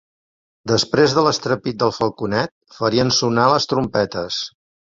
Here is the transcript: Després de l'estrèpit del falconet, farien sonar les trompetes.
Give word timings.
Després 0.71 1.13
de 1.17 1.25
l'estrèpit 1.27 1.77
del 1.83 1.93
falconet, 1.97 2.55
farien 2.79 3.15
sonar 3.19 3.47
les 3.55 3.73
trompetes. 3.75 4.43